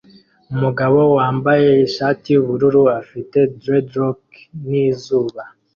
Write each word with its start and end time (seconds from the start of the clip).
Umugabo 0.53 0.99
wambaye 1.17 1.69
ishati 1.87 2.27
yubururu 2.31 2.81
afite 3.01 3.37
dreadlock 3.61 4.21
nizuba 4.67 5.41